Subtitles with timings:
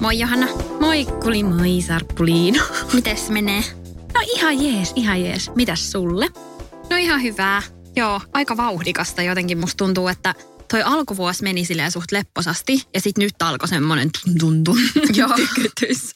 [0.00, 0.46] Moi Johanna.
[0.80, 2.62] Moi kuli moi Sarppuliino.
[2.94, 3.62] Mites menee?
[4.14, 5.50] No ihan jees, ihan jees.
[5.54, 6.28] Mitäs sulle?
[6.90, 7.62] No ihan hyvää.
[7.96, 10.34] Joo, aika vauhdikasta jotenkin musta tuntuu, että
[10.70, 14.64] toi alkuvuosi meni silleen suht lepposasti ja sit nyt alkoi semmonen tun
[15.36, 16.12] tykytys.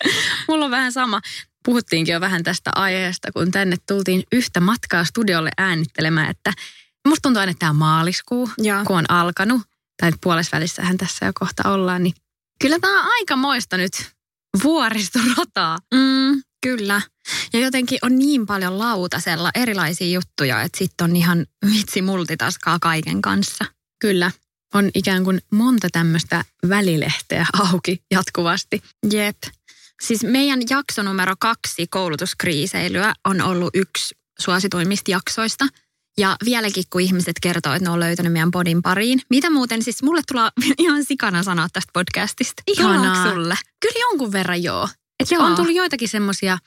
[0.49, 1.21] Mulla on vähän sama.
[1.65, 6.53] Puhuttiinkin jo vähän tästä aiheesta, kun tänne tultiin yhtä matkaa studiolle äänittelemään, että
[7.09, 8.85] musta tuntuu aina, että tämä maaliskuu, Joo.
[8.85, 9.63] kun on alkanut,
[10.01, 12.15] tai puolesvälissähän tässä jo kohta ollaan, niin
[12.61, 13.93] kyllä tämä on aika moista nyt
[14.65, 15.79] vuoristorataa.
[15.95, 17.01] Mm, kyllä.
[17.53, 23.23] Ja jotenkin on niin paljon lautasella erilaisia juttuja, että sitten on ihan vitsi multitaskaa kaiken
[23.23, 23.65] kanssa.
[24.01, 24.31] Kyllä,
[24.75, 28.83] on ikään kuin monta tämmöistä välilehteä auki jatkuvasti.
[29.13, 29.37] Jep.
[30.03, 35.65] Siis meidän jakso numero kaksi, koulutuskriiseilyä, on ollut yksi suosituimmista jaksoista.
[36.19, 39.21] Ja vieläkin, kun ihmiset kertoo, että ne on löytänyt meidän podin pariin.
[39.31, 42.63] Mitä muuten, siis mulle tulee ihan sikana sanoa tästä podcastista.
[42.77, 43.55] Tuleeko sulle?
[43.81, 44.89] Kyllä jonkun verran joo.
[45.21, 45.45] Et Joo.
[45.45, 46.59] On tullut joitakin semmoisia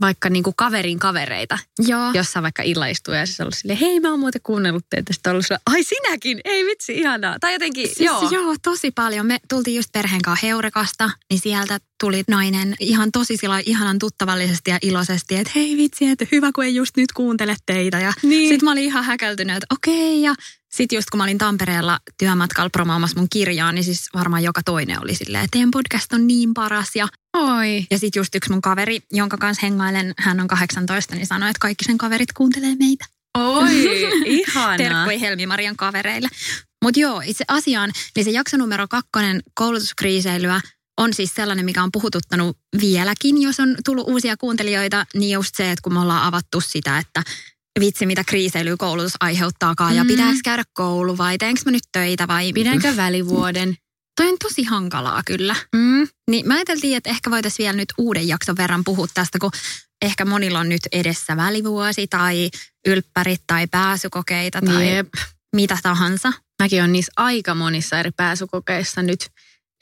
[0.00, 2.10] vaikka niinku kaverin kavereita, Joo.
[2.14, 5.12] jossain vaikka illaistuu ja siis ollut silleen, hei mä oon muuten kuunnellut teitä.
[5.12, 7.36] Sitten ollut silleen, ai sinäkin, ei vitsi, ihanaa.
[7.40, 8.28] Tai jotenkin, Siis joo.
[8.30, 8.54] joo.
[8.62, 9.26] tosi paljon.
[9.26, 14.70] Me tultiin just perheen kanssa Heurekasta, niin sieltä tuli nainen ihan tosi sillä ihanan tuttavallisesti
[14.70, 17.98] ja iloisesti, että hei vitsi, että hyvä kun ei just nyt kuuntele teitä.
[18.00, 18.48] Ja Niin.
[18.48, 20.22] sitten mä olin ihan häkeltynyt, että okei.
[20.22, 20.34] Ja
[20.68, 25.02] sitten just kun mä olin Tampereella työmatkalla promoomassa mun kirjaa, niin siis varmaan joka toinen
[25.02, 26.88] oli silleen, että teidän podcast on niin paras.
[26.94, 27.86] Ja, Oi.
[27.90, 31.60] ja sitten just yksi mun kaveri, jonka kanssa hengailen, hän on 18, niin sanoi, että
[31.60, 33.04] kaikki sen kaverit kuuntelee meitä.
[33.38, 34.76] Oi, ihanaa.
[34.76, 36.28] Terkkui Helmi-Marian kavereille.
[36.84, 40.60] Mutta joo, itse asiaan, niin se jakso numero kakkonen koulutuskriiseilyä
[40.98, 45.70] on siis sellainen, mikä on puhututtanut vieläkin, jos on tullut uusia kuuntelijoita, niin just se,
[45.70, 47.22] että kun me ollaan avattu sitä, että
[47.80, 50.08] vitsi, mitä kriiseilyä koulutus aiheuttaakaan, ja Mm.
[50.08, 52.52] pitääkö käydä koulu vai teenkö mä nyt töitä vai...
[52.52, 53.74] Pidänkö välivuoden?
[54.16, 55.56] Toi on tosi hankalaa kyllä.
[55.76, 56.08] Mm.
[56.30, 59.50] Niin mä ajateltiin, että ehkä voitaisiin vielä nyt uuden jakson verran puhua tästä, kun
[60.02, 62.50] ehkä monilla on nyt edessä välivuosi tai
[62.86, 65.08] ylppärit tai pääsykokeita tai Jep.
[65.56, 66.32] mitä tahansa.
[66.62, 69.26] Mäkin on niissä aika monissa eri pääsykokeissa nyt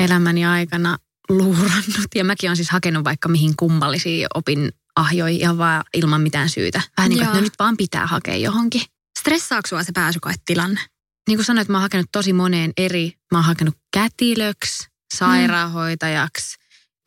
[0.02, 2.06] elämäni aikana luurannut.
[2.14, 6.82] Ja mäkin on siis hakenut vaikka mihin kummallisiin opin ahjoihin ihan vaan ilman mitään syytä.
[6.96, 8.82] Vähän niin kuin, että no nyt vaan pitää hakea johonkin.
[9.18, 10.80] Stressaako sua se pääsykoetilanne?
[11.28, 13.12] Niin kuin sanoit, mä oon hakenut tosi moneen eri.
[13.32, 16.56] Mä oon hakenut kätilöksi, sairaanhoitajaksi,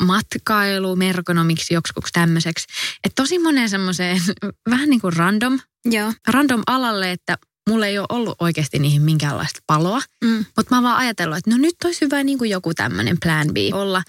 [0.04, 2.68] matkailu, merkonomiksi, joksikuksi tämmöiseksi.
[3.04, 4.22] Että tosi moneen semmoiseen
[4.70, 6.14] vähän niin kuin random, Joo.
[6.28, 7.38] random alalle, että
[7.70, 10.02] mulla ei ole ollut oikeasti niihin minkäänlaista paloa.
[10.24, 10.46] Mm.
[10.58, 13.48] Mutta mä oon vaan ajatellut, että no nyt olisi hyvä niin kuin joku tämmöinen plan
[13.48, 14.04] B olla.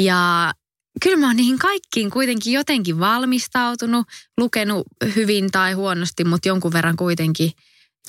[0.00, 0.52] Ja
[1.02, 4.06] kyllä mä oon niihin kaikkiin kuitenkin jotenkin valmistautunut,
[4.38, 7.52] lukenut hyvin tai huonosti, mutta jonkun verran kuitenkin.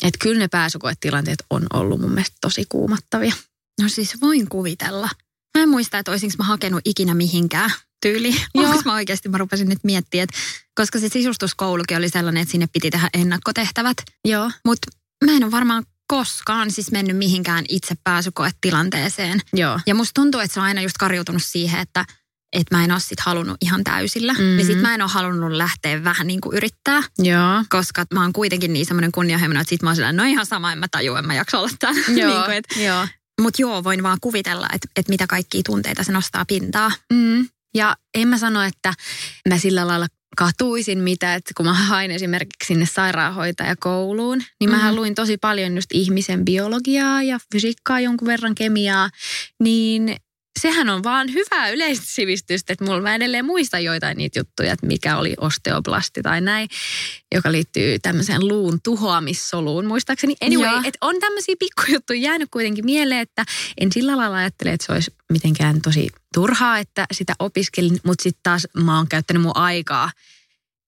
[0.02, 3.34] Että kyllä ne pääsykoetilanteet on ollut mun mielestä tosi kuumattavia.
[3.82, 5.10] No siis voin kuvitella.
[5.58, 8.36] Mä en muista, että olisinko mä hakenut ikinä mihinkään tyyli.
[8.54, 10.38] Onko mä oikeasti, mä rupesin nyt miettimään, että
[10.76, 13.98] koska se sisustuskoulukin oli sellainen, että sinne piti tehdä ennakkotehtävät.
[14.26, 14.52] Joo.
[14.66, 14.88] Mutta
[15.26, 19.42] mä en ole varmaan koskaan siis mennyt mihinkään itse pääsykoetilanteeseen.
[19.54, 19.80] Joo.
[19.88, 22.06] Ja musta tuntuu, että se on aina just karjutunut siihen, että
[22.56, 24.34] että mä en ole sit halunnut ihan täysillä.
[24.34, 24.46] Mm-hmm.
[24.50, 24.60] Mhm.
[24.60, 27.64] Ja sit mä en ole halunnut lähteä vähän niin kuin yrittää, Joo.
[27.70, 30.72] koska mä oon kuitenkin niin semmoinen kunnianhimoinen, että sit mä oon sellainen, no ihan sama,
[30.72, 32.02] en mä tajua, en mä jaksa olla täällä.
[32.22, 32.32] Joo.
[32.34, 33.08] niin kuin, et, Joo.
[33.42, 36.92] Mutta joo, voin vaan kuvitella, että, että mitä kaikkia tunteita se nostaa pintaa.
[37.14, 37.48] Mm.
[37.76, 38.94] Ja en mä sano, että
[39.50, 44.96] mä sillä lailla katuisin mitä, että kun mä hain esimerkiksi sinne sairaanhoitajakouluun, niin mähän Mhm.
[44.96, 49.10] luin tosi paljon just ihmisen biologiaa ja fysiikkaa, jonkun verran kemiaa,
[49.64, 50.16] niin
[50.60, 54.88] sehän on vaan hyvää yleistä sivistystä, että mulla mä edelleen muista joitain niitä juttuja, että
[54.88, 56.70] mikä oli osteoblasti tai näin,
[57.36, 60.36] joka liittyy tämmöiseen luun tuhoamissoluun muistaakseni.
[60.42, 63.46] Anyway, että on tämmöisiä pikkujuttuja jäänyt kuitenkin mieleen, että
[63.82, 68.40] en sillä lailla ajattele, että se olisi mitenkään tosi turhaa, että sitä opiskelin, mutta sitten
[68.44, 70.12] taas mä oon käyttänyt mun aikaa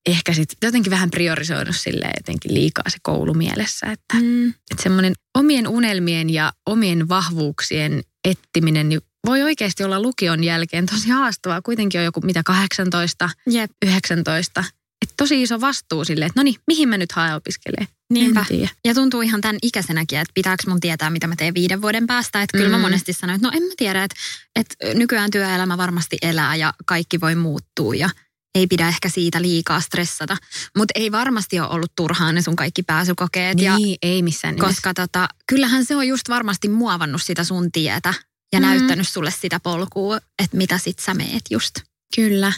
[0.07, 4.49] ehkä sitten jotenkin vähän priorisoinut sille jotenkin liikaa se koulu mielessä, että, Mm.
[4.49, 11.09] että semmoinen omien unelmien ja omien vahvuuksien ettiminen niin voi oikeasti olla lukion jälkeen tosi
[11.09, 11.61] haastavaa.
[11.61, 13.71] Kuitenkin on joku mitä 18, Jep.
[13.85, 14.63] 19.
[15.01, 17.87] Että tosi iso vastuu silleen, että no niin, mihin mä nyt haen opiskelee?
[18.13, 18.45] Niinpä.
[18.85, 22.41] Ja tuntuu ihan tämän ikäisenäkin, että pitääkö mun tietää, mitä mä teen viiden vuoden päästä.
[22.41, 22.81] Että kyllä mä Mm.
[22.81, 24.15] monesti sanon, että no en mä tiedä, että,
[24.55, 28.09] että nykyään työelämä varmasti elää ja kaikki voi muuttua ja
[28.55, 30.37] ei pidä ehkä siitä liikaa stressata.
[30.77, 33.61] Mutta ei varmasti ole ollut turhaan ne sun kaikki pääsykokeet.
[33.61, 34.73] Ja, Niin, ei missään nimessä.
[34.73, 38.13] koska tota, kyllähän se on just varmasti muovannut sitä sun tietä
[38.53, 38.65] ja Mm.
[38.65, 41.73] näyttänyt sulle sitä polkua, että mitä sit sä meet just.
[42.15, 42.53] Kyllä.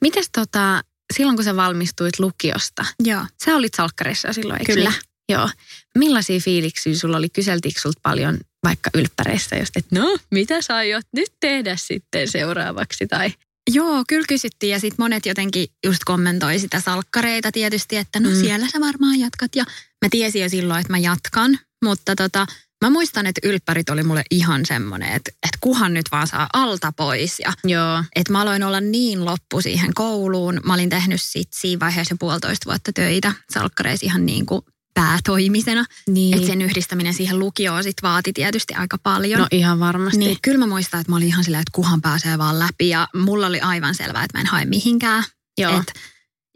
[0.00, 0.82] Mites tota,
[1.16, 3.26] silloin kun sä valmistuit lukiosta, Joo.
[3.44, 4.90] sä olit salkkarissa silloin, eikö Kyllä.
[4.90, 5.00] niin?
[5.28, 5.50] Joo.
[5.98, 7.28] Millaisia fiiliksiä sulla oli?
[7.28, 13.06] Kyseltiinkö sulta paljon vaikka ylppäreissä, just, että no, mitä sä aiot nyt tehdä sitten seuraavaksi?
[13.06, 13.32] Tai
[13.70, 18.34] Joo, kyllä kysyttiin ja sitten monet jotenkin just kommentoi sitä salkkareita tietysti, että no Mm.
[18.36, 18.40] mm.
[18.40, 19.56] siellä sä varmaan jatkat.
[19.56, 19.64] Ja
[20.04, 22.46] mä tiesin jo silloin, että mä jatkan, mutta tota,
[22.84, 26.92] mä muistan, että ylppärit oli mulle ihan semmoinen, että, että kuhan nyt vaan saa alta
[26.92, 27.40] pois.
[27.40, 30.60] Ja joo, että mä aloin olla niin loppu siihen kouluun.
[30.64, 34.62] Mä olin tehnyt sit siinä vaiheessa jo puolitoista vuotta töitä salkkareissa ihan niin kuin
[34.94, 35.84] päätoimisena.
[36.08, 36.34] niin.
[36.34, 39.40] Että sen yhdistäminen siihen lukioon sit vaati tietysti aika paljon.
[39.40, 40.18] no ihan varmasti.
[40.18, 43.08] Niin, kyllä mä muistan, että mä olin ihan silleen, että kuhan pääsee vaan läpi ja
[43.14, 45.24] mulla oli aivan selvää, että mä en hae mihinkään.
[45.58, 45.80] Joo.
[45.80, 45.92] Et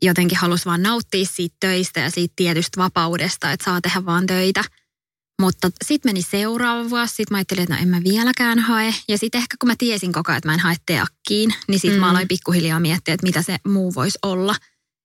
[0.02, 4.64] jotenkin halus vaan nauttia siitä töistä ja siitä tietystä vapaudesta, että saa tehdä vaan töitä.
[5.40, 8.94] Mutta sitten meni seuraava vuosi, sitten mä ajattelin, että no en mä vieläkään hae.
[9.08, 12.00] Ja sitten ehkä kun mä tiesin koko ajan, että mä en hae teakkiin, niin sitten
[12.00, 12.04] Mm.
[12.04, 14.54] mä aloin pikkuhiljaa miettiä, että mitä se muu voisi olla.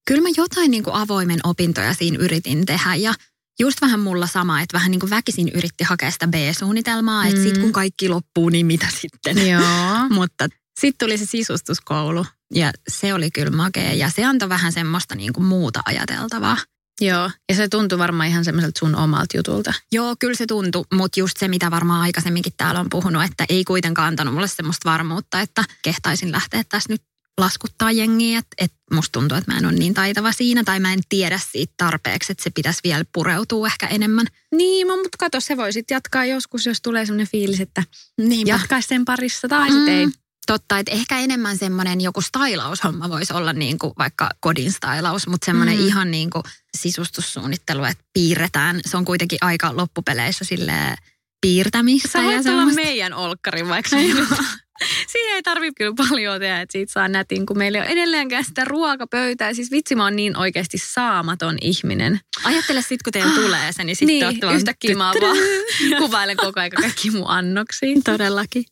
[0.08, 3.14] Kyllä mä jotain niin kuin avoimen opintoja siinä yritin tehdä ja
[3.60, 7.44] just vähän mulla sama, että vähän niin kuin väkisin yritti hakea sitä B-suunnitelmaa, että Mm.
[7.44, 9.48] sitten kun kaikki loppuu, niin mitä sitten?
[9.50, 9.62] Joo.
[10.10, 10.48] Mutta
[10.80, 15.34] sitten tuli se sisustuskoulu ja se oli kyllä makea ja se antoi vähän semmoista niin
[15.34, 16.58] kuin muuta ajateltavaa.
[17.02, 17.32] Joo.
[17.50, 19.74] Ja se tuntui varmaan ihan semmoiselta sun omalta jutulta.
[19.92, 23.64] Joo, kyllä se tuntui, mutta just se, mitä varmaan aikaisemminkin täällä on puhunut, että ei
[23.64, 27.02] kuitenkaan antanut mulle semmoista varmuutta, että kehtaisin lähteä tässä nyt
[27.38, 30.94] laskuttaa jengiä, että, että musta tuntuu, että mä en ole niin taitava siinä tai mä
[30.94, 34.28] en tiedä siitä tarpeeksi, että se pitäisi vielä pureutua ehkä enemmän.
[34.52, 37.84] Niin, mutta kato, se voi sitten jatkaa joskus, jos tulee semmoinen fiilis, että
[38.18, 38.50] Niinpä.
[38.54, 40.08] jatkaisi sen parissa tai sitten ei.
[40.46, 45.46] Totta, että ehkä enemmän semmoinen joku stylaushomma voisi olla niin kuin vaikka kodin stylaus, mutta
[45.46, 45.88] semmoinen Mm.
[45.88, 46.44] ihan niin kuin
[46.78, 48.80] sisustussuunnittelu, että piirretään.
[48.86, 50.74] Se on kuitenkin aika loppupeleissä sille
[51.42, 52.08] piirtämistä.
[52.10, 53.98] Sä ja voit olla meidän olkkari vaikka.
[55.12, 58.44] Siihen ei tarvitse kyllä paljon tehdä, että siitä saa nätin, kun meillä ei ole edelleenkään
[58.46, 59.54] sitä ruokapöytää.
[59.54, 62.20] Siis vitsi, mä oon niin oikeasti saamaton ihminen.
[62.44, 65.38] Ajattele sitten, kun teillä tulee se, niin sitten niin, yhtäkkiä mä vaan
[66.02, 67.90] kuvailen koko ajan kaikki mun annoksia.
[68.06, 68.64] Todellakin.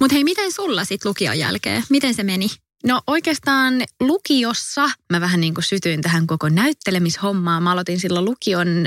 [0.00, 1.82] Mutta hei, miten sulla sitten lukion jälkeen?
[1.90, 2.48] Miten se meni?
[2.86, 7.62] No oikeastaan lukiossa mä vähän niin kuin sytyin tähän koko näyttelemishommaan.
[7.62, 8.86] Mä aloitin silloin lukion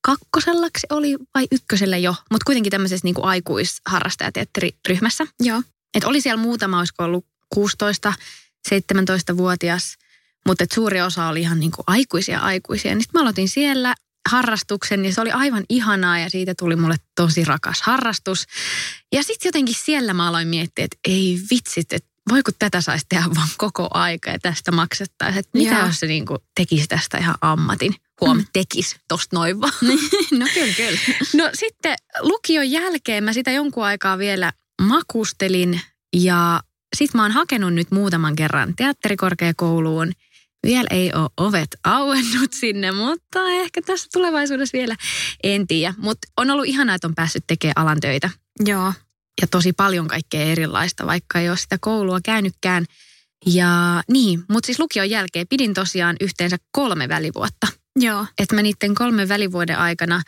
[0.00, 5.26] kakkosellaksi oli vai ykkösellä jo, mutta kuitenkin tämmöisessä niin kuin aikuisharrastajateatteriryhmässä.
[5.40, 5.62] Joo.
[5.94, 8.12] Et oli siellä muutama, olisiko ollut 16,
[8.68, 9.96] 17-vuotias,
[10.46, 12.94] mutta et suuri osa oli ihan niin kuin aikuisia aikuisia.
[12.94, 13.94] Niin sit mä aloitin siellä
[14.26, 18.46] harrastuksen ja se oli aivan ihanaa ja siitä tuli mulle tosi rakas harrastus.
[19.12, 23.06] Ja sitten jotenkin siellä mä aloin miettiä, että ei vitsit, että voi kun tätä saisi
[23.08, 25.40] tehdä vaan koko aika ja tästä maksettaisiin.
[25.40, 27.94] Että mitä jos se niin kuin tekisi tästä ihan ammatin?
[28.20, 28.44] Huom, mm.
[28.52, 29.72] tekisi tosta noin vaan.
[30.38, 30.98] no kyllä, kyllä.
[31.34, 34.52] No sitten lukion jälkeen mä sitä jonkun aikaa vielä
[34.82, 35.80] makustelin
[36.16, 36.60] ja
[36.96, 40.12] sit mä oon hakenut nyt muutaman kerran teatterikorkeakouluun.
[40.66, 44.96] Vielä ei ole ovet auennut sinne, mutta ehkä tässä tulevaisuudessa vielä
[45.44, 45.94] en tiedä.
[45.98, 48.30] Mutta on ollut ihanaa, että on päässyt tekemään alan töitä
[48.64, 48.92] Joo.
[49.40, 52.84] ja tosi paljon kaikkea erilaista, vaikka ei ole sitä koulua käynytkään.
[53.46, 58.26] Ja niin, mutta siis lukion jälkeen pidin tosiaan yhteensä kolme välivuotta Joo.
[58.38, 60.22] että mä niiden kolmen välivuoden aikana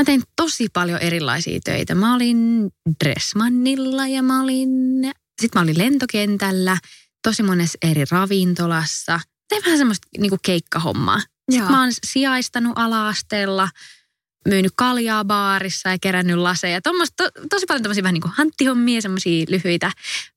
[0.00, 1.94] mä tein tosi paljon erilaisia töitä.
[1.94, 2.70] Mä olin
[3.04, 4.68] Dressmannilla ja mä olin,
[5.40, 6.78] sit mä olin lentokentällä,
[7.22, 9.20] tosi monessa eri ravintolassa.
[9.48, 11.20] Tein vähän semmoista niinku keikkahommaa.
[11.20, 11.70] Sitten Joo.
[11.70, 13.68] mä oon sijaistanut ala-asteella,
[14.48, 16.80] myynyt kaljaa baarissa ja kerännyt laseja.
[16.82, 16.90] To,
[17.50, 19.92] tosi paljon tämmöisiä vähän niin kuin hanttihommia, semmoisia lyhyitä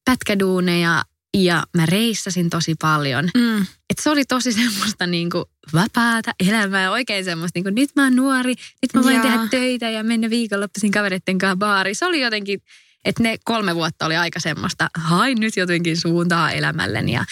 [0.05, 1.03] pätkäduuneja.
[1.37, 3.29] Ja mä reissasin tosi paljon.
[3.37, 3.61] Mm.
[3.61, 8.53] Et se oli tosi semmoista niinku vapaata elämää, oikein semmoista niinku nyt mä oon nuori,
[8.81, 9.23] nyt mä voin Joo.
[9.23, 11.95] tehdä töitä ja mennä viikonloppuisin kavereitten kanssa baariin.
[11.95, 12.61] Se oli jotenkin,
[13.05, 17.25] että ne kolme vuotta oli aika semmoista, hain nyt jotenkin suuntaa elämälleni ja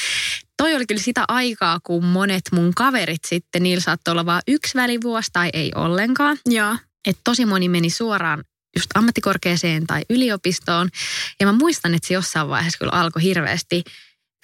[0.58, 4.76] toi oli kyllä sitä aikaa, kun monet mun kaverit sitten, niillä saattoi olla vain yksi
[4.76, 6.38] välivuosi tai ei ollenkaan.
[6.46, 6.76] Joo.
[7.08, 8.44] Että tosi moni meni suoraan
[8.76, 10.90] just ammattikorkeeseen tai yliopistoon.
[11.40, 13.84] Ja mä muistan, että se jossain vaiheessa kyllä alkoi hirveästi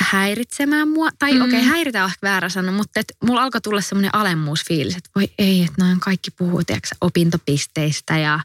[0.01, 1.09] häiritsemään mua.
[1.19, 1.41] Tai Mm.
[1.41, 5.09] okei, okay, häiritä on ehkä väärä sana, mutta et mulla alkoi tulla semmoinen alemmuusfiilis, että
[5.15, 8.39] voi ei, että noin kaikki puhuu, tiedätkö, opintopisteistä ja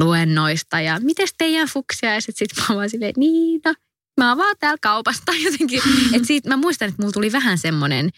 [0.00, 2.14] luennoista ja mites teidän fuksia?
[2.14, 3.74] Ja sitten sit mä vaan silleen, niin no,
[4.20, 5.82] mä oon vaan täällä kaupassa tai jotenkin.
[6.12, 8.10] että siitä, mä muistan, että mulla tuli vähän semmoinen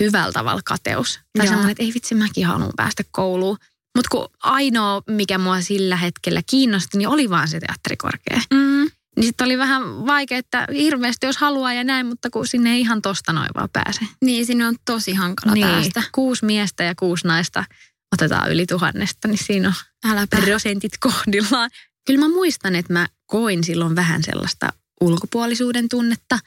[0.00, 1.12] hyvällä tavalla kateus.
[1.12, 1.46] Tai Joo.
[1.46, 3.56] semmoinen, että ei vitsi, mäkin haluan päästä kouluun.
[3.96, 8.40] Mutta kun ainoa, mikä mua sillä hetkellä kiinnosti, niin oli vaan se teatterikorkea.
[8.54, 8.90] Mm.
[9.20, 12.80] Niin sitten oli vähän vaikea, että hirveästi jos haluaa ja näin, mutta kun sinne ei
[12.80, 14.00] ihan tosta noin vaan pääse.
[14.24, 15.66] Niin, sinne on tosi hankala niin.
[15.66, 16.02] päästä.
[16.12, 17.64] Kuusi miestä ja kuusi naista
[18.12, 19.74] otetaan yli tuhannesta, niin siinä on
[20.04, 20.36] Äläpä.
[20.36, 21.70] prosentit kohdillaan.
[22.06, 24.68] Kyllä mä muistan, että mä koin silloin vähän sellaista
[25.00, 26.38] ulkopuolisuuden tunnetta.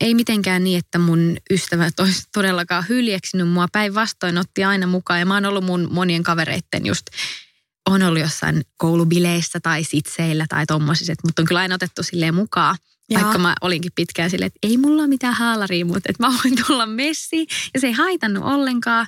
[0.00, 3.66] Ei mitenkään niin, että mun ystävät olisi todellakaan hyljeksinyt mua.
[3.72, 7.06] Päinvastoin otti aina mukaan ja mä oon ollut mun monien kavereitten just
[7.90, 12.34] on ollut jossain koulubileissä tai sitseillä tai tommosissa, että mut on kyllä aina otettu silleen
[12.34, 12.76] mukaan.
[13.10, 13.22] Joo.
[13.22, 16.64] Vaikka mä olinkin pitkään silleen, että ei mulla ole mitään haalaria, mutta että mä voin
[16.66, 17.46] tulla messiin.
[17.74, 19.06] Ja se ei haitannut ollenkaan.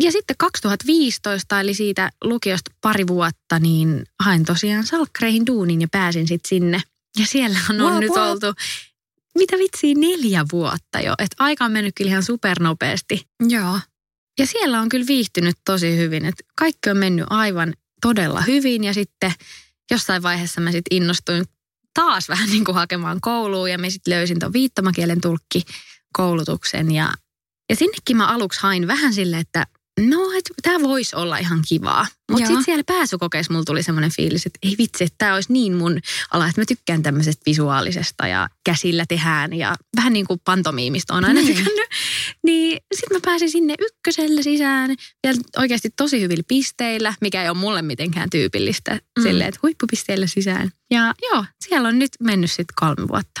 [0.00, 6.28] Ja sitten 2015, eli siitä lukiosta pari vuotta, niin hain tosiaan salkkareihin duunin ja pääsin
[6.28, 6.82] sitten sinne.
[7.18, 8.28] Ja siellä on Wow, nyt wow.
[8.28, 8.46] oltu,
[9.34, 11.14] mitä vitsiä, neljä vuotta jo.
[11.18, 13.26] Että aika on mennyt kyllä ihan supernopeasti.
[13.48, 13.80] Joo.
[14.38, 16.24] Ja siellä on kyllä viihtynyt tosi hyvin.
[16.24, 17.74] Että kaikki on mennyt aivan
[18.04, 19.32] todella hyvin ja sitten
[19.90, 21.44] jossain vaiheessa mä sitten innostuin
[21.94, 25.62] taas vähän niin kuin hakemaan kouluun ja mä sitten löysin tuon viittomakielen tulkki
[26.16, 27.14] koulutuksen ja,
[27.70, 29.66] ja sinnekin mä aluksi hain vähän sille, että
[30.00, 32.06] no, että tämä voisi olla ihan kivaa.
[32.30, 35.76] Mutta sitten siellä pääsykokeessa mulla tuli semmoinen fiilis, että ei vitsi, että tämä olisi niin
[35.76, 41.14] mun ala, että mä tykkään tämmöisestä visuaalisesta ja käsillä tehdään ja vähän niin kuin pantomiimista
[41.14, 41.56] on aina Niin.
[41.56, 41.88] tykännyt.
[42.42, 44.96] Niin sitten mä pääsin sinne ykkösellä sisään
[45.26, 48.94] vielä oikeasti tosi hyvillä pisteillä, mikä ei ole mulle mitenkään tyypillistä.
[49.18, 49.22] Mm.
[49.22, 50.70] Silleen, että huippupisteillä sisään.
[50.90, 53.40] Ja joo, siellä on nyt mennyt sitten kolme vuotta.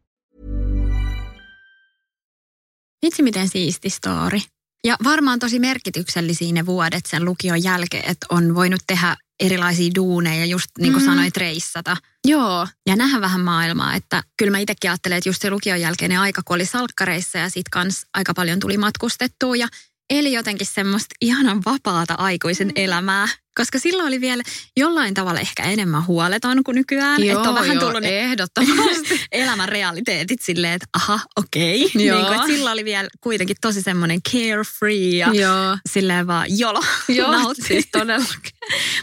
[3.05, 4.39] Vitsi miten siisti story.
[4.83, 10.45] Ja varmaan tosi merkityksellisiä ne vuodet sen lukion jälkeen, että on voinut tehdä erilaisia duuneja,
[10.45, 11.05] just niin kuin mm.
[11.05, 11.97] sanoit, reissata.
[12.27, 16.19] Joo, Ja nähdä vähän maailmaa, että kyllä mä itsekin ajattelen, että just se lukion jälkeinen
[16.19, 19.67] aika, kun oli salkkareissa ja sit kans aika paljon tuli matkustettua ja
[20.11, 23.27] eli jotenkin semmoista ihanan vapaata aikuisen elämää.
[23.55, 24.43] Koska silloin oli vielä
[24.77, 27.23] jollain tavalla ehkä enemmän huoleton kuin nykyään.
[27.23, 29.21] Joo, että on vähän joo, tullut ehdottomasti.
[29.31, 31.85] elämän realiteetit silleen, että aha, okei.
[31.85, 32.01] Okay.
[32.05, 32.17] Joo.
[32.17, 35.77] Niin kuin, että silloin oli vielä kuitenkin tosi semmoinen carefree ja Joo.
[35.89, 36.83] silleen vaan jolo.
[37.07, 37.67] Joo, nautti.
[37.67, 38.51] siis todellakin.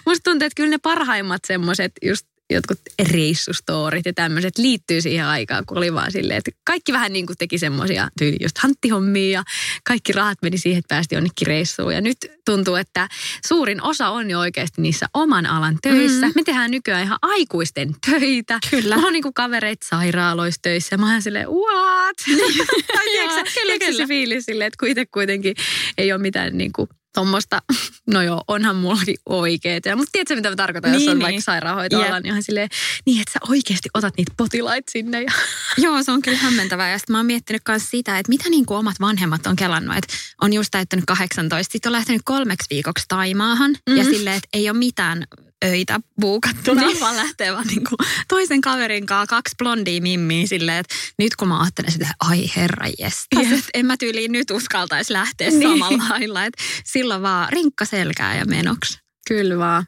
[0.07, 2.79] Musta tuntuu, että kyllä ne parhaimmat semmoiset just jotkut
[3.13, 7.37] reissustoorit ja tämmöiset liittyy siihen aikaan, kun oli vaan silleen, että kaikki vähän niin kuin
[7.37, 9.45] teki semmoisia tyyli just hanttihommia ja
[9.85, 11.95] kaikki rahat meni siihen, että päästi jonnekin reissuun.
[11.95, 13.09] Ja nyt tuntuu, että
[13.47, 16.27] suurin osa on jo oikeasti niissä oman alan töissä.
[16.27, 16.33] Mm.
[16.35, 18.59] Me tehdään nykyään ihan aikuisten töitä.
[18.71, 18.95] Kyllä.
[18.95, 22.17] Mulla on niin kuin kavereita sairaaloissa töissä ja mä oon silleen, what?
[22.95, 25.55] tai tiedätkö, kyllä, se fiilis silleen, että kuitenkin
[25.99, 26.89] ei ole mitään niin kuin
[27.19, 27.63] tuommoista,
[28.15, 29.85] no joo, onhan mullakin oikeet.
[29.97, 31.25] Mutta tiedätkö, mitä mä tarkoitan, jos Niin, on niin.
[31.25, 32.15] vaikka sairaanhoitoala, Jep.
[32.15, 32.69] niin ihan silleen,
[33.07, 35.23] niin että sä oikeasti otat niitä potilaita sinne.
[35.23, 35.33] Ja...
[35.85, 36.91] Joo, se on kyllä hämmentävää.
[36.91, 39.97] Ja sitten mä oon miettinyt myös sitä, että mitä niin kuin omat vanhemmat on kelannut.
[39.97, 43.71] Että on just täyttänyt 18, sitten on lähtenyt kolmeksi viikoksi Taimaahan.
[43.71, 43.97] Mm-hmm.
[43.97, 45.27] Ja silleen, että ei ole mitään
[45.65, 47.01] öitä buukattuna, niin.
[47.05, 51.49] vaan lähtee vaan niin kuin toisen kaverin kanssa kaksi blondia mimmiä silleen, että nyt kun
[51.49, 55.63] mä ajattelen sitä, ai herra jestas, että en mä tyyliin nyt uskaltaisi lähteä niin.
[55.63, 56.45] samalla lailla.
[56.45, 58.99] Että silloin vaan rinkka selkää ja menoksi.
[59.29, 59.87] Kyllä vaan.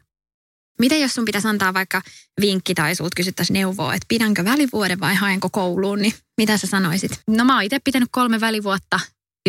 [0.79, 2.01] Miten jos sun pitäisi antaa vaikka
[2.41, 7.11] vinkki tai sulta kysyttäisiin neuvoa, että pidänkö välivuoden vai haenko kouluun, niin mitä sä sanoisit?
[7.27, 8.99] No mä oon itse pitänyt kolme välivuotta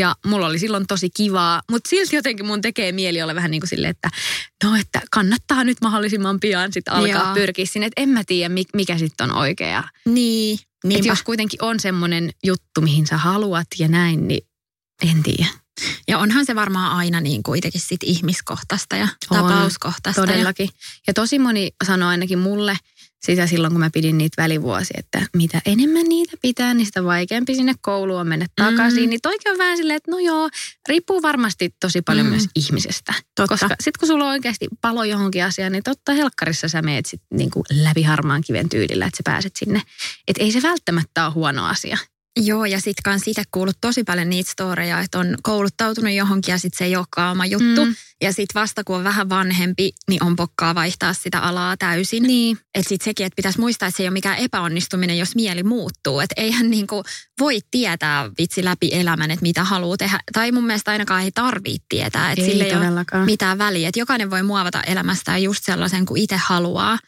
[0.01, 3.61] ja mulla oli silloin tosi kivaa, mutta silti jotenkin mun tekee mieli olla vähän niin
[3.61, 4.11] kuin silleen, että
[4.65, 7.35] no, että kannattaa nyt mahdollisimman pian sitten alkaa Joo.
[7.35, 9.85] pyrkiä sinne, että en mä tiedä mi- mikä sitten on oikea.
[10.07, 10.59] Niin,
[10.91, 14.47] Että jos kuitenkin on semmoinen juttu, mihin sä haluat ja näin, niin
[15.11, 15.47] en tiedä.
[16.09, 20.21] Ja onhan se varmaan aina niin kuitenkin sit ihmiskohtaista ja On, tapauskohtaista.
[20.21, 20.69] Ja, Todellakin.
[21.07, 22.77] Ja tosi moni sanoo ainakin mulle
[23.27, 27.55] sitä silloin, kun mä pidin niitä välivuosia, että mitä enemmän niitä pitää, niin sitä vaikeampi
[27.55, 29.03] sinne kouluun mennä takaisin.
[29.03, 29.09] Mm.
[29.09, 30.51] Niin toikin on vähän silleen, että no joo,
[30.89, 32.31] riippuu varmasti tosi paljon mm.
[32.31, 33.15] myös ihmisestä.
[33.37, 33.49] Totta.
[33.49, 37.23] Koska sitten kun sulla on oikeasti palo johonkin asiaan, niin totta helkkarissa sä meet sit
[37.35, 39.83] niinku läpi harmaan kiven tyylillä, että sä pääset sinne.
[40.29, 41.99] Että ei se välttämättä ole huono asia.
[42.37, 46.59] Joo, ja sitten kans itse kuullut tosi paljon niitä storeja, että on kouluttautunut johonkin ja
[46.59, 47.85] sitten se ei olekaan oma juttu.
[47.85, 47.95] Mm.
[48.23, 52.23] Ja sitten vasta kun on vähän vanhempi, niin on pokkaa vaihtaa sitä alaa täysin.
[52.23, 52.59] Niin.
[52.75, 56.21] Että sitten sekin, että pitäisi muistaa, että se ei ole mikään epäonnistuminen, jos mieli muuttuu.
[56.21, 57.03] Että eihän niinku
[57.41, 60.21] voi tietää vitsi läpi elämän, että mitä haluaa tehdä.
[60.33, 63.89] Tai mun mielestä ainakaan ei tarvitse tietää, että Ei sille ei ole mitään väliä.
[63.89, 66.99] Että jokainen voi muovata elämästään just sellaisen kuin itse haluaa.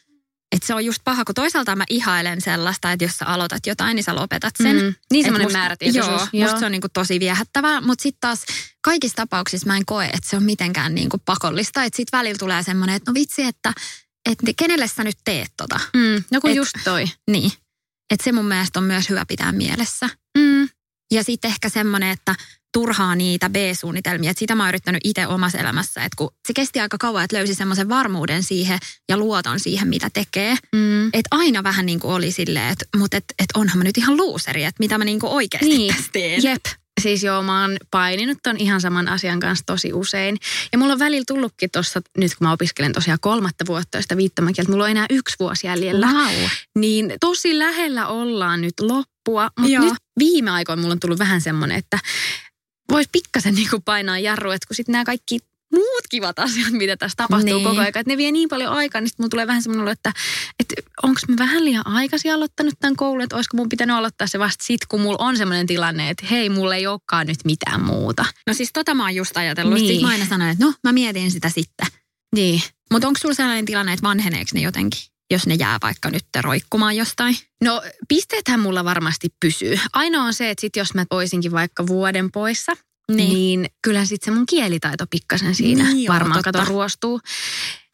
[0.52, 3.94] Että se on just paha, kun toisaalta mä ihailen sellaista, että jos sä aloitat jotain,
[3.96, 4.76] niin sä lopetat sen.
[4.76, 4.94] Mm.
[5.12, 6.20] Niin Et semmoinen määrätietoisuus.
[6.20, 6.42] Joo, Joo.
[6.42, 8.44] musta se on niinku tosi viehättävää, mutta sitten taas
[8.84, 11.84] kaikissa tapauksissa mä en koe, että se on mitenkään niinku pakollista.
[11.84, 13.72] Että sitten välillä tulee semmoinen, että no vitsi, että,
[14.30, 15.80] että kenelle sä nyt teet tota.
[15.96, 16.24] Mm.
[16.30, 17.04] No kun Et- just toi.
[17.30, 17.52] Niin.
[18.10, 20.08] Että se mun mielestä on myös hyvä pitää mielessä.
[20.38, 20.68] Mm.
[21.12, 22.34] Ja sitten ehkä semmoinen, että
[22.75, 24.31] turhaa niitä B-suunnitelmia.
[24.31, 26.04] Että sitä mä oon yrittänyt itse omassa elämässä.
[26.04, 28.78] Että kun se kesti aika kauan, että löysi semmoisen varmuuden siihen
[29.09, 30.57] ja luoton siihen, mitä tekee.
[30.75, 31.07] Mm.
[31.07, 34.16] Että aina vähän niin kuin oli silleen, että mutta et, et onhan mä nyt ihan
[34.16, 35.95] luuseri, että mitä mä niin kuin oikeasti Niin.
[35.95, 36.43] tässä teen.
[36.43, 36.64] Jep.
[37.02, 40.37] Siis joo, mä oon paininut ton ihan saman asian kanssa tosi usein.
[40.73, 44.71] Ja mulla on välillä tullutkin tuossa, nyt kun mä opiskelen tosiaan kolmatta vuotta sitä viittomakieltä,
[44.71, 46.07] mulla on enää yksi vuosi jäljellä.
[46.07, 46.35] Wow.
[46.78, 51.78] Niin tosi lähellä ollaan nyt loppua, mutta nyt viime aikoina mulla on tullut vähän semmoinen,
[51.78, 51.99] että
[52.90, 55.38] voisi pikkasen niin painaa jarru, että kun sitten nämä kaikki
[55.72, 57.64] muut kivat asiat, mitä tässä tapahtuu Niin.
[57.64, 60.12] koko ajan, että ne vie niin paljon aikaa, niin sitten tulee vähän semmoinen olo, että,
[60.60, 64.38] että onko mä vähän liian aikaisin aloittanut tämän koulun, että olisiko mun pitänyt aloittaa se
[64.38, 68.24] vasta sit, kun mulla on semmoinen tilanne, että hei, mulla ei olekaan nyt mitään muuta.
[68.46, 69.74] No siis tota mä oon just ajatellut.
[69.74, 69.82] Niin.
[69.82, 69.94] Niin.
[69.94, 71.86] Sitten mä aina sanoin, että no mä mietin sitä sitten.
[72.34, 72.62] Niin.
[72.92, 75.00] Mutta onko sulla sellainen tilanne, että vanheneeko ne jotenkin,
[75.31, 77.37] jos ne jää vaikka nyt roikkumaan jostain?
[77.64, 79.78] No pisteethän mulla varmasti pysyy.
[79.93, 82.73] Ainoa on se, että sit jos mä oisinkin vaikka vuoden poissa,
[83.12, 83.28] Niin.
[83.28, 87.21] niin, kyllä sitten se mun kielitaito pikkasen siinä Niin joo, varmaan kato ruostuu.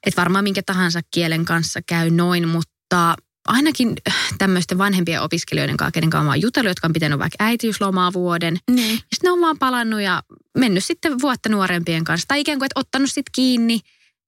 [0.06, 3.14] Että varmaan minkä tahansa kielen kanssa käy noin, mutta
[3.46, 3.96] ainakin
[4.38, 8.58] tämmöisten vanhempien opiskelijoiden kanssa, kenen kanssa mä oon jutellut, jotka on pitänyt vaikka äitiyslomaa vuoden.
[8.70, 8.90] Niin.
[8.90, 10.22] Ja sitten ne on vaan palannut ja
[10.58, 12.24] mennyt sitten vuotta nuorempien kanssa.
[12.28, 13.80] Tai ikään kuin, että ottanut sitten kiinni,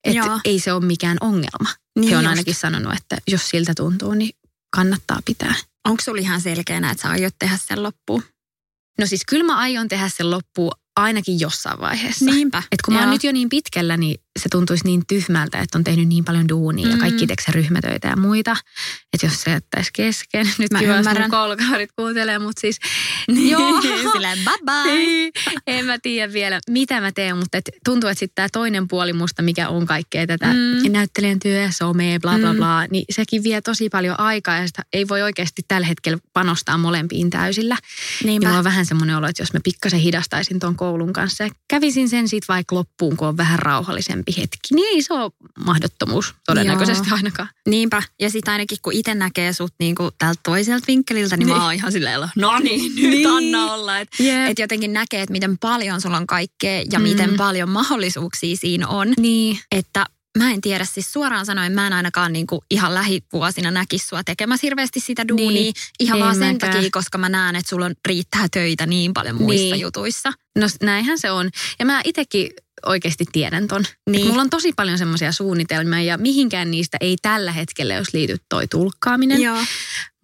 [0.04, 1.70] että ei se ole mikään ongelma.
[1.98, 2.30] Niin He on just.
[2.30, 4.30] ainakin sanonut, että jos siltä tuntuu, niin
[4.76, 5.54] kannattaa pitää.
[5.84, 8.22] Onko sulla ihan selkeänä, että sä aiot tehdä sen loppuun?
[8.98, 12.24] No siis kyllä mä aion tehdä sen loppuun ainakin jossain vaiheessa.
[12.24, 12.62] Niinpä.
[12.72, 13.12] Et kun mä oon Joo.
[13.12, 16.88] nyt jo niin pitkällä, niin se tuntuisi niin tyhmältä, että on tehnyt niin paljon duunia
[16.88, 17.00] ja Mm.
[17.00, 18.56] kaikki teksä ryhmätöitä ja muita.
[19.12, 21.30] Että jos se jättäisi kesken, nyt Mä kiva, jos ymmärrän.
[21.30, 22.78] kolkaarit kuuntelee, mutta siis
[23.50, 23.80] Joo.
[23.82, 24.92] Silleen bye bye.
[24.92, 25.32] Ei,
[25.78, 29.12] en mä tiedä vielä, mitä mä teen, mutta et tuntuu, että sitten tämä toinen puoli
[29.12, 30.92] musta, mikä on kaikkea tätä Mm.
[30.92, 32.56] näyttelijän työ, some, bla bla Mm.
[32.56, 36.78] bla, niin sekin vie tosi paljon aikaa ja sitä ei voi oikeasti tällä hetkellä panostaa
[36.78, 37.74] molempiin täysillä.
[37.74, 38.46] Ja Niinpä.
[38.48, 42.08] mulla on vähän semmoinen olo, että jos mä pikkasen hidastaisin tuon koulun kanssa ja kävisin
[42.08, 45.32] sen siitä vaikka loppuun, kun on vähän rauhallisempi hetki, niin ei se ole
[45.64, 47.16] mahdottomuus todennäköisesti Joo.
[47.16, 47.48] ainakaan.
[47.68, 48.02] Niinpä.
[48.20, 51.56] Ja sitten ainakin kun itse näkee sut niinku tältä toiselta vinkkeliltä, niin, niin.
[51.56, 53.28] mä oon ihan silleen, no niin, nyt Niin.
[53.30, 53.98] anna olla.
[53.98, 54.50] Että Jep.
[54.50, 57.02] et jotenkin näkee, että miten paljon sulla on kaikkea ja Mm.
[57.02, 59.12] miten paljon mahdollisuuksia siinä on.
[59.18, 59.58] Niin.
[59.72, 60.06] Että
[60.38, 64.66] mä en tiedä, siis suoraan sanoen mä en ainakaan niinku ihan lähivuosina näkisi sua tekemässä
[64.66, 65.48] hirveästi sitä duunia.
[65.50, 65.74] Niin.
[66.00, 66.72] Ihan vaan sen mäkään.
[66.72, 69.80] takia, koska mä näen, että sulla on, riittää töitä niin paljon muissa Niin.
[69.80, 70.32] jutuissa.
[70.58, 71.50] No näinhän se on.
[71.78, 72.50] Ja mä itsekin
[72.86, 73.84] oikeasti tiedän ton.
[74.10, 74.26] Niin.
[74.26, 78.68] Mulla on tosi paljon semmoisia suunnitelmia ja mihinkään niistä ei tällä hetkellä, jos liity toi
[78.68, 79.40] tulkkaaminen.
[79.42, 79.58] Joo.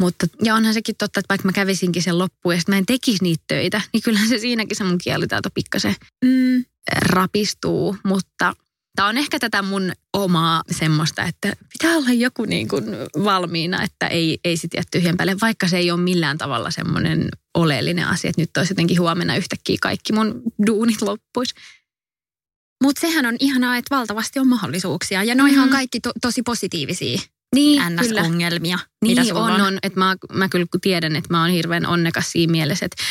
[0.00, 2.86] Mutta, ja onhan sekin totta, että vaikka mä kävisinkin sen loppuun ja sit mä en
[2.86, 5.94] tekisi niitä töitä, niin kyllähän se siinäkin se mun kielitaito pikkasen
[6.24, 6.64] Mm.
[7.08, 7.96] rapistuu.
[8.04, 8.54] Mutta
[8.96, 12.84] tämä on ehkä tätä mun omaa semmoista, että pitää olla joku niin kuin
[13.24, 17.28] valmiina, että ei, ei sit jää tyhjän päälle, vaikka se ei ole millään tavalla semmoinen
[17.54, 21.54] oleellinen asia, että nyt olisi jotenkin huomenna yhtäkkiä kaikki mun duunit loppuisi.
[22.82, 25.22] Mutta sehän on ihanaa, että valtavasti on mahdollisuuksia.
[25.24, 25.72] Ja noihan on Mm.
[25.72, 27.18] kaikki to- tosi positiivisia
[27.54, 27.82] Niin.
[27.82, 29.78] NS-ongelmia, mitä Niin sulla on, on.
[29.82, 33.02] Että mä, mä kyllä tiedän, että mä oon hirveän onnekas siinä mielessä, että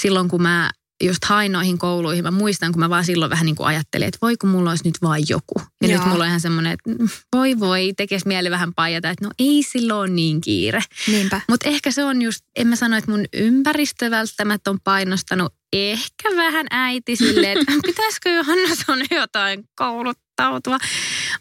[0.00, 0.70] silloin kun mä
[1.04, 4.18] just hain noihin kouluihin, mä muistan, kun mä vaan silloin vähän niin kuin ajattelin, että
[4.22, 5.54] voi kun mulla olisi nyt vaan joku.
[5.82, 5.98] Ja Joo.
[5.98, 9.30] nyt mulla on ihan semmoinen, että mm, voi voi, tekes mieli vähän paijata, että no
[9.38, 10.82] ei silloin ole niin kiire.
[11.06, 11.40] Niinpä.
[11.48, 16.36] Mutta ehkä se on just, en mä sano, että mun ympäristö välttämättä on painostanut ehkä
[16.36, 20.78] vähän äiti silleen, että pitäisikö Johanna sun jotain kouluttautua.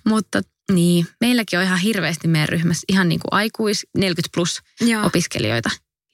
[0.05, 0.41] Mutta
[0.71, 5.05] niin, meilläkin on ihan hirveästi meidän ryhmässä ihan niin kuin aikuis 40 plus Joo.
[5.05, 5.69] opiskelijoita,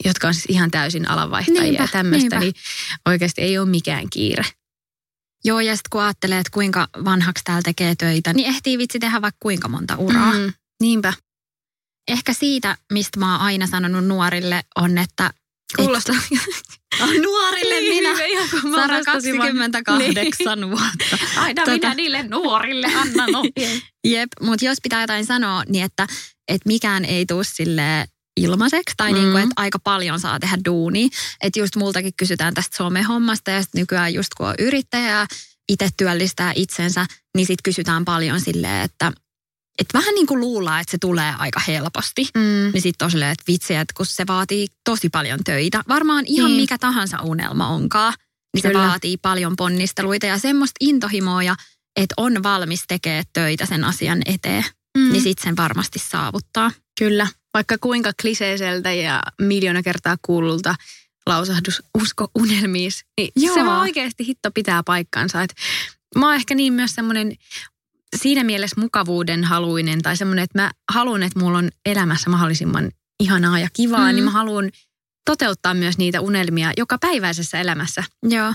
[0.05, 2.53] jotka on siis ihan täysin alanvaihtajia Niinpä, ja tämmöistä, niin
[3.05, 4.45] oikeasti ei ole mikään kiire.
[5.45, 9.21] Joo, ja sitten kun ajattelee, että kuinka vanhaksi täällä tekee töitä, niin ehtii vitsi tehdä
[9.21, 10.33] vaikka kuinka monta uraa.
[10.33, 11.13] Mm, niinpä.
[12.07, 15.33] ehkä siitä, mistä mä oon aina sanonut nuorille, on, että...
[15.75, 16.15] Kuulostaa.
[16.35, 21.17] Et, nuorille Niin, minä, hyvä, ihan kun mä 28 vuotta.
[21.41, 23.81] Aina Tota- minä niille nuorille annan ohjeen.
[24.07, 26.07] Jep, mutta jos pitää jotain sanoa, niin että,
[26.47, 28.05] että mikään ei tule sille
[28.37, 29.19] ilmaiseksi tai mm.
[29.19, 31.07] niin kuin, että aika paljon saa tehdä duunia.
[31.43, 35.27] Että just multakin kysytään tästä somehommasta ja sit nykyään just kun on yrittäjä
[35.69, 37.05] itse työllistää itsensä,
[37.35, 39.11] niin sitten kysytään paljon silleen, että
[39.79, 42.27] että vähän niin kuin luullaan, että se tulee aika helposti.
[42.37, 42.71] Mm.
[42.73, 45.83] Niin sitten on silleen, että vitsi, että kun se vaatii tosi paljon töitä.
[45.87, 46.61] Varmaan ihan Niin.
[46.61, 48.13] mikä tahansa unelma onkaan,
[48.55, 48.83] niin Kyllä.
[48.83, 51.55] se vaatii paljon ponnisteluita ja semmoista intohimoa, ja
[51.95, 54.65] että on valmis tekemään töitä sen asian eteen.
[54.97, 55.11] Mm.
[55.11, 56.71] Niin sitten sen varmasti saavuttaa.
[56.99, 60.75] Kyllä, vaikka kuinka kliseiseltä ja miljoona kertaa kuullulta
[61.27, 63.55] lausahdus usko unelmiis, niin Joo.
[63.55, 65.41] se vaan oikeasti hitto pitää paikkansa.
[65.41, 65.53] Et
[66.15, 67.35] mä oon ehkä niin myös semmoinen
[68.15, 73.59] siinä mielessä mukavuuden haluinen tai semmoinen, että mä haluan, että mulla on elämässä mahdollisimman ihanaa
[73.59, 74.15] ja kivaa, Mm.
[74.15, 74.69] niin mä haluan
[75.25, 78.03] toteuttaa myös niitä unelmia joka päiväisessä elämässä.
[78.23, 78.53] Joo.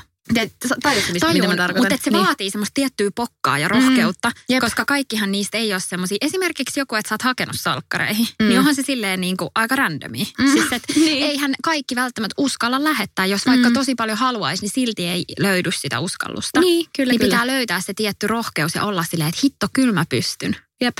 [1.13, 1.93] Mistä, mitä mä tarkoitan?
[1.93, 2.27] mutta se Niin.
[2.27, 4.35] vaatii semmoista tiettyä pokkaa ja rohkeutta, mm.
[4.49, 4.61] Jep.
[4.61, 6.19] koska kaikkihan niistä ei ole semmoisia.
[6.21, 8.49] Esimerkiksi joku, että sä oot hakenut salkkareihin, Mm.
[8.49, 10.25] niin onhan se silleen niin kuin aika randomia.
[10.39, 10.45] Mm.
[10.45, 10.53] Mm.
[10.53, 11.23] Siis, et Niin.
[11.27, 13.27] eihän kaikki välttämättä uskalla lähettää.
[13.27, 13.75] Jos vaikka Mm.
[13.75, 16.61] tosi paljon haluaisi, niin silti ei löydy sitä uskallusta.
[16.61, 17.31] Niin, kyllä, niin kyllä.
[17.31, 20.57] pitää löytää se tietty rohkeus ja olla silleen, että hitto, kyllä mä pystyn.
[20.81, 20.97] Jep.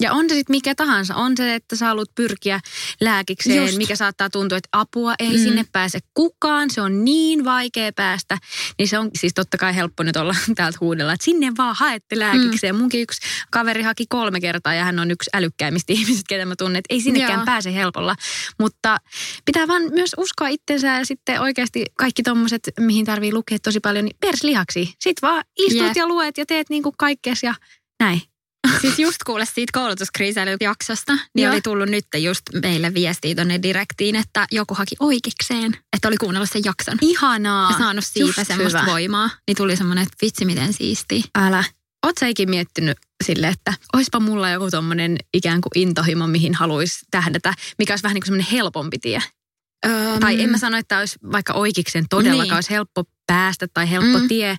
[0.00, 1.14] Ja on se sitten mikä tahansa.
[1.14, 2.60] On se, että sä haluat pyrkiä
[3.00, 3.76] lääkikseen, Just.
[3.78, 5.42] mikä saattaa tuntua, että apua ei Mm.
[5.42, 6.70] sinne pääse kukaan.
[6.70, 8.38] Se on niin vaikea päästä.
[8.78, 12.18] Niin se on siis totta kai helppo nyt olla täältä huudella, että sinne vaan haette
[12.18, 12.74] lääkikseen.
[12.74, 12.78] Mm.
[12.80, 16.78] Munkin yksi kaveri haki kolme kertaa ja hän on yksi älykkäimmistä ihmisistä, ketä mä tunnen.
[16.78, 17.44] Että ei sinnekään Joo.
[17.46, 18.16] pääse helpolla.
[18.58, 18.96] Mutta
[19.44, 24.04] pitää vaan myös uskoa itsensä ja sitten oikeasti kaikki tommoset, mihin tarvii lukea tosi paljon,
[24.04, 24.94] niin perslihaksi.
[25.00, 25.96] Sitten vaan istut Jep.
[25.96, 27.54] ja luet ja teet niin kuin kaikkes ja
[28.00, 28.22] näin.
[28.80, 31.52] Siis just kuule siitä koulutuskriiseilyjaksosta, niin Joo.
[31.52, 36.50] oli tullut nyt just meille viestiä tuonne direktiin, että joku haki oikeikseen, että oli kuunnellut
[36.50, 36.98] sen jakson.
[37.00, 37.70] Ihanaa.
[37.70, 38.90] Ja saanut siitä Just semmoista hyvä.
[38.92, 39.30] voimaa.
[39.48, 41.24] Niin tuli semmoinen, että vitsi miten siistiä.
[41.38, 41.64] Älä.
[42.06, 46.98] Oot sä ikin miettinyt sille, että oispa mulla joku tommonen ikään kuin intohimo, mihin haluaisi
[47.10, 49.22] tähdätä, mikä olisi vähän niin kuin semmoinen helpompi tie?
[49.86, 52.54] Öm, Tai en mä sano, että olisi vaikka oikeiksen todellakaan Niin.
[52.54, 54.28] olisi helppo päästä tai helppo Mm.
[54.28, 54.56] tie,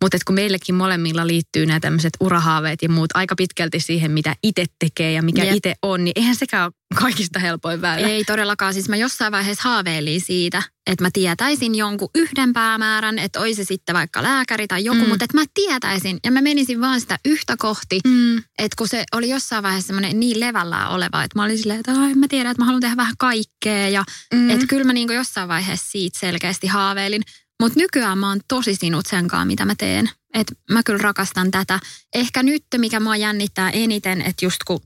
[0.00, 4.64] mutta kun meillekin molemmilla liittyy nämä tämmöiset urahaaveet ja muut aika pitkälti siihen, mitä itse
[4.78, 5.56] tekee ja mikä Jep.
[5.56, 8.06] itse on, niin eihän sekään ole kaikista helpoin väylä.
[8.08, 8.74] Ei todellakaan.
[8.74, 13.68] Siis mä jossain vaiheessa haaveilin siitä, että mä tietäisin jonkun yhden päämäärän, että olisi se
[13.68, 15.08] sitten vaikka lääkäri tai joku, Mm.
[15.08, 18.00] mutta että mä tietäisin ja mä menisin vaan sitä yhtä kohti.
[18.06, 18.36] Mm.
[18.38, 21.92] Että kun se oli jossain vaiheessa semmoinen niin levällään oleva, että mä olin silleen, että
[21.92, 23.88] ai, mä tiedän, että mä haluan tehdä vähän kaikkea.
[23.88, 24.50] Ja Mm.
[24.50, 27.22] että kyllä mä niinku jossain vaiheessa siitä selkeästi haaveilin.
[27.62, 30.10] Mutta nykyään mä oon tosi sinut senkaan, mitä mä teen.
[30.34, 31.80] Että mä kyllä rakastan tätä.
[32.14, 34.80] Ehkä nyt, mikä mua jännittää eniten, että just kun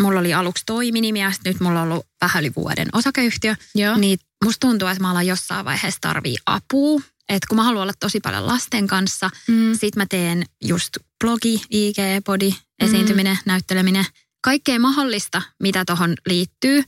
[0.00, 3.96] mulla oli aluksi toiminimi ja nyt mulla on ollut vähän yli vuoden osakeyhtiö, Joo.
[3.96, 7.00] niin musta tuntuu, että mä alan jossain vaiheessa tarvii apua.
[7.28, 9.78] Että kun mä haluan olla tosi paljon lasten kanssa, Mm.
[9.78, 10.88] sit mä teen just
[11.24, 12.52] blogi, IG, body,
[12.82, 14.04] esiintyminen, näytteleminen.
[14.44, 16.82] Kaikkea mahdollista, mitä tohon liittyy.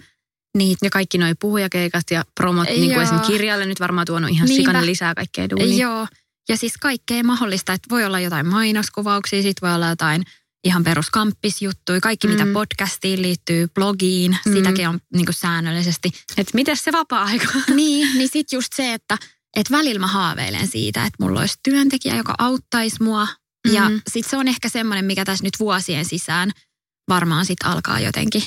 [0.59, 3.03] Niin Ja kaikki noi puhujakeikat ja promot, niin kuin Joo.
[3.03, 4.61] esimerkiksi kirjalle nyt varmaan tuonut ihan Niinpä.
[4.63, 5.77] sikana lisää kaikkea duunia.
[5.83, 6.07] Joo,
[6.49, 10.25] ja siis kaikkea mahdollista, että voi olla jotain mainoskuvauksia, sit voi olla jotain
[10.65, 12.53] ihan peruskampisjuttuja, kaikki mitä Mm.
[12.53, 14.55] podcastiin liittyy, blogiin, Mm.
[14.55, 16.11] sitäkin on niin säännöllisesti.
[16.37, 17.47] Että miten se vapaa-aika?
[17.75, 19.19] niin, niin sit just se, että
[19.57, 23.29] et välillä mä haaveilen siitä, että mulla olisi työntekijä, joka auttaisi mua.
[23.73, 24.01] Ja Mm.
[24.11, 26.51] sit se on ehkä semmoinen, mikä tässä nyt vuosien sisään
[27.09, 28.43] varmaan sit alkaa jotenkin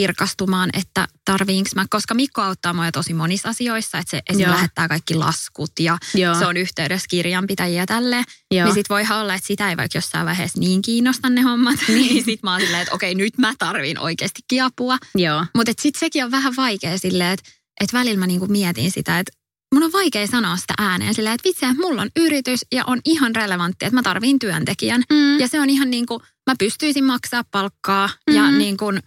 [0.00, 4.42] kirkastumaan, että tarviinko mä, koska Mikko auttaa mua tosi monissa asioissa, että se esim.
[4.42, 4.50] Joo.
[4.52, 6.34] lähettää kaikki laskut ja Joo.
[6.34, 8.24] se on yhteydessä kirjanpitäjiä ja tälleen.
[8.50, 8.64] Joo.
[8.64, 11.76] Niin sit voi olla, että sitä ei vaikka jossain vaiheessa niin kiinnosta ne hommat.
[11.96, 14.98] Niin sit mä oon silleen, että okei, nyt mä tarvin oikeastikin apua.
[15.56, 19.32] Mutta sitten sekin on vähän vaikea silleen, että et välillä mä niinku mietin sitä, että
[19.74, 23.00] mun on vaikea sanoa sitä ääneen silleen, että vitsi, että mulla on yritys ja on
[23.04, 25.02] ihan relevantti, että mä tarviin työntekijän.
[25.12, 25.38] Mm.
[25.40, 28.58] Ja se on ihan niin kuin, mä pystyisin maksaa palkkaa ja Mhm.
[28.58, 29.02] niin kuin,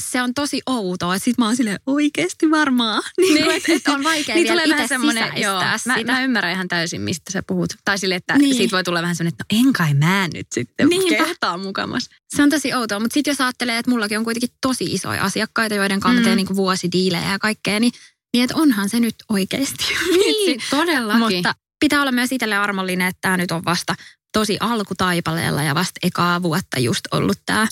[0.00, 3.02] se on tosi outoa, että sit mä oon silleen oikeasti varmaan.
[3.20, 3.44] Niin, Niin.
[3.44, 3.56] niin.
[3.56, 6.12] Että, että on vaikea Niin vielä tulee vähän semmoinen, joo, mä, sitä.
[6.12, 7.72] mä ymmärrän ihan täysin, mistä sä puhut.
[7.84, 8.54] Tai sille, että Niin.
[8.54, 11.24] siitä voi tulla vähän semmoinen, että no en kai mä nyt sitten Niinpä.
[11.24, 12.08] kehtaa mukamas.
[12.36, 15.74] Se on tosi outoa, mutta sitten jos ajattelee, että mullakin on kuitenkin tosi isoja asiakkaita,
[15.74, 16.36] joiden kanssa Mm.
[16.36, 17.92] niin vuosidiilejä ja kaikkea, niin,
[18.32, 19.84] niin että onhan se nyt oikeasti.
[20.10, 21.18] Niin, todellakin.
[21.36, 23.94] Mutta pitää olla myös itselle armollinen, että tämä nyt on vasta
[24.32, 27.66] tosi alkutaipaleella ja vasta ekaa vuotta just ollut tämä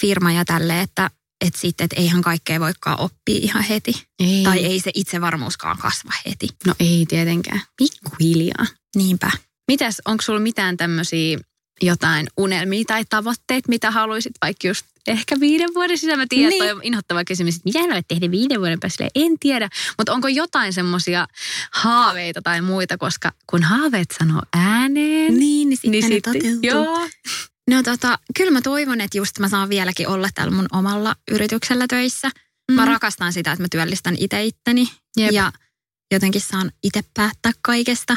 [0.00, 4.06] firma ja tälle, että että sitten, että eihän kaikkea voikaan oppia ihan heti.
[4.20, 4.42] ei.
[4.44, 6.48] Tai ei se itsevarmuuskaan kasva heti.
[6.66, 7.60] No ei tietenkään.
[7.76, 8.66] Pikkuhiljaa.
[8.96, 9.30] Niinpä.
[9.68, 11.38] Mitäs, onko sulla mitään tämmöisiä
[11.82, 16.16] jotain unelmia tai tavoitteet, mitä haluaisit vaikka just ehkä viiden vuoden sisällä.
[16.16, 16.74] Mä tiedän, niin.
[16.74, 19.08] on inhottava kysymys, että mitä olet tehdä viiden vuoden päästä?
[19.14, 21.26] En tiedä, mutta onko jotain semmoisia
[21.72, 25.38] haaveita tai muita, koska kun haaveet sanoo ääneen.
[25.38, 26.60] Niin, niin sitten niin ne sitten, toteutuu.
[26.62, 27.08] joo.
[27.68, 31.86] No tota, kyllä mä toivon, että just mä saan vieläkin olla täällä mun omalla yrityksellä
[31.88, 32.30] töissä.
[32.70, 32.74] Mm.
[32.74, 35.32] Mä rakastan sitä, että mä työllistän itse itteni Jep.
[35.32, 35.52] ja
[36.12, 38.16] jotenkin saan itse päättää kaikesta.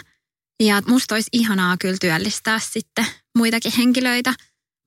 [0.64, 3.06] Ja musta olisi ihanaa kyllä työllistää sitten
[3.38, 4.34] muitakin henkilöitä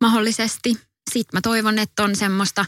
[0.00, 0.77] mahdollisesti.
[1.11, 2.64] Sitten mä toivon, että on semmoista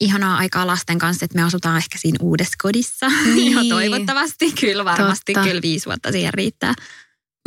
[0.00, 3.06] ihanaa aikaa lasten kanssa, että me asutaan ehkä siinä uudessa kodissa.
[3.34, 3.52] Niin.
[3.52, 5.48] jo toivottavasti, kyllä varmasti, Totta.
[5.48, 6.74] kyllä viisi vuotta siihen riittää.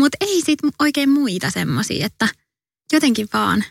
[0.01, 2.27] Mutta ei sit oikein muita semmoisia, että
[2.93, 3.63] jotenkin vaan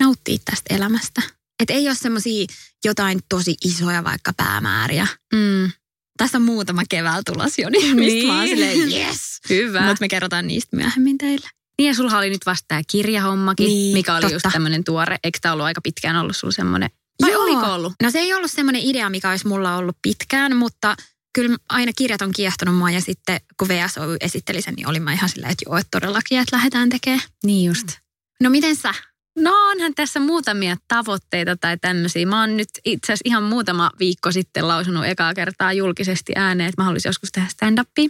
[0.00, 1.22] nauttii tästä elämästä.
[1.60, 2.46] Että ei ole semmoisia
[2.84, 5.06] jotain tosi isoja vaikka päämääriä.
[5.34, 5.70] Mm.
[6.18, 8.58] Tässä on muutama keväällä tulos jo, niin mistä mä oon Niin.
[8.58, 9.20] silleen, yes.
[9.48, 9.80] Hyvä.
[9.80, 11.48] Mutta me kerrotaan niistä myöhemmin teille.
[11.78, 14.34] Niin ja sulla oli nyt vasta tämä kirjahommakin, Niin, mikä oli totta.
[14.34, 15.16] just tämmöinen tuore.
[15.24, 16.90] Eikö tämä ollut aika pitkään ollut sulla semmoinen?
[17.22, 17.42] Vai Joo.
[17.42, 17.92] oliko ollut?
[18.02, 20.96] No se ei ollut semmoinen idea, mikä olisi mulla ollut pitkään, mutta
[21.34, 25.12] kyllä aina kirjat on kiehtonut mua ja sitten kun VSO esitteli sen, niin olin mä
[25.12, 27.22] ihan silleen, että joo, että todellakin, että lähdetään tekemään.
[27.44, 27.86] Niin just.
[28.42, 28.94] No miten sä?
[29.38, 32.26] No onhan tässä muutamia tavoitteita tai tämmöisiä.
[32.26, 36.82] Mä oon nyt itse asiassa ihan muutama viikko sitten lausunut ekaa kertaa julkisesti ääneen, että
[36.82, 38.08] mä haluaisin joskus tehdä stand-upia.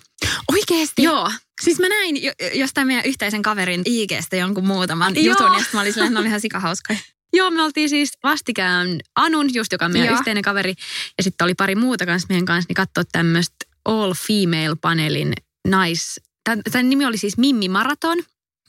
[0.53, 1.03] Oikeesti?
[1.03, 1.31] Joo.
[1.61, 5.25] Siis mä näin jo, jostain meidän yhteisen kaverin IGstä jonkun muutaman Joo.
[5.25, 6.99] jutun, ja mä olin silleen, että oli ihan sikahauskoja.
[7.33, 10.19] Joo, me oltiin siis vastikään Anun, just joka on meidän Joo.
[10.19, 10.75] yhteinen kaveri.
[11.19, 15.33] Ja sitten oli pari muuta kanssa meidän kanssa, niin katsoa tämmöistä all female panelin
[15.69, 16.21] nais...
[16.45, 18.19] Tämän, tämän nimi oli siis Mimmi Maraton,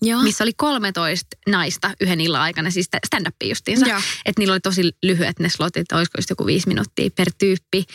[0.02, 0.24] Joo.
[0.24, 3.88] missä oli 13 naista yhden illan aikana, siis stand-up justiinsa.
[3.88, 4.00] Joo.
[4.26, 7.86] Että niillä oli tosi lyhyet ne slotit, että olisiko just joku viisi minuuttia per tyyppi.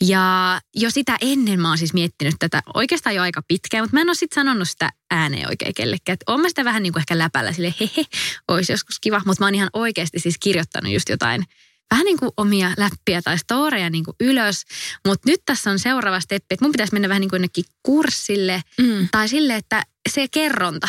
[0.00, 4.00] Ja jo sitä ennen mä oon siis miettinyt tätä oikeastaan jo aika pitkään, mutta mä
[4.00, 6.14] en ole sitten sanonut sitä ääneen oikein kellekään.
[6.14, 8.06] Että oon mä sitä vähän niin kuin ehkä läpällä sille hehe,
[8.48, 9.22] olisi joskus kiva.
[9.26, 11.44] Mutta mä oon ihan oikeasti siis kirjoittanut just jotain
[11.90, 14.62] vähän niin kuin omia läppiä tai storeja niin kuin ylös.
[15.06, 18.62] Mutta nyt tässä on seuraava steppi, että mun pitäisi mennä vähän niin kuin jonnekin kurssille
[18.80, 19.08] Mm.
[19.10, 20.88] tai sille, että se kerronta.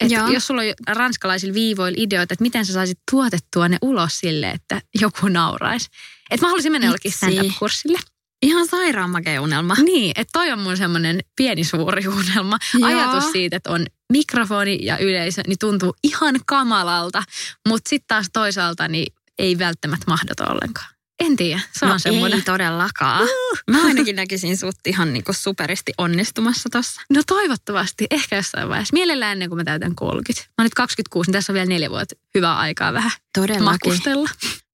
[0.00, 4.50] Että jos sulla on ranskalaisilla viivoilla ideoita, että miten sä saisit tuotettua ne ulos sille,
[4.50, 5.88] että joku nauraisi.
[6.30, 7.98] Että mä haluaisin mennä jollekin stand-up-kurssille.
[8.42, 9.74] Ihan sairaan makea unelma.
[9.74, 12.58] Niin, että toi on mun semmoinen pieni suuri unelma.
[12.78, 12.88] Joo.
[12.88, 17.22] Ajatus siitä, että on mikrofoni ja yleisö, niin tuntuu ihan kamalalta.
[17.68, 20.95] Mutta sitten taas toisaalta niin ei välttämättä mahdoton ollenkaan.
[21.20, 22.38] En tiedä, se on no semmoinen.
[22.38, 23.28] ei todellakaan.
[23.70, 27.00] Mä ainakin näkisin sut ihan niinku superisti onnistumassa tossa.
[27.10, 28.92] No toivottavasti, ehkä jossain vaiheessa.
[28.92, 30.48] Mielellään ennen kuin mä täytän 30.
[30.48, 33.64] Mä oon nyt 26, niin tässä on vielä neljä vuotta hyvää aikaa vähän Todellakin.
[33.64, 34.28] makustella.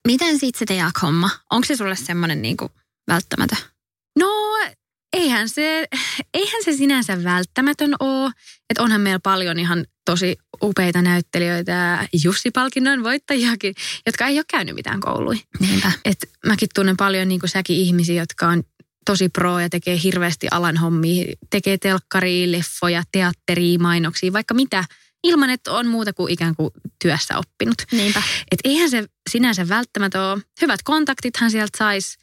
[0.07, 1.31] Miten sit se teak-homma?
[1.51, 2.71] Onko se sulle semmoinen niinku
[3.09, 3.59] välttämätön?
[4.19, 4.29] No,
[5.13, 5.89] eihän se,
[6.35, 8.31] eihän se sinänsä välttämätön ole.
[8.71, 13.75] Että onhan meillä paljon ihan tosi upeita näyttelijöitä ja Jussi-palkinnon voittajiakin,
[14.07, 15.39] jotka ei ole käynyt mitään kouluja.
[15.61, 15.93] Niinpä.
[16.05, 18.63] Et mäkin tunnen paljon niin kuin säkin ihmisiä, jotka on
[19.07, 21.33] tosi pro ja tekee hirveästi alan hommia.
[21.51, 24.85] Tekee telkkaria, leffoja, teatteria, mainoksia, vaikka mitä.
[25.25, 26.71] Ilman, että on muuta kuin ikään kuin
[27.03, 27.75] työssä oppinut.
[27.93, 28.23] Niinpä.
[28.51, 30.43] Et eihän se sinänsä välttämättä ole.
[30.63, 32.19] Hyvät kontaktithan sieltä saisi